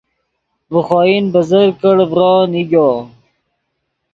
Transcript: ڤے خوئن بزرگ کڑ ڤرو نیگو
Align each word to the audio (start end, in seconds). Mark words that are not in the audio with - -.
ڤے 0.71 0.79
خوئن 0.87 1.25
بزرگ 1.33 1.71
کڑ 1.81 1.97
ڤرو 2.09 2.31
نیگو 2.51 2.89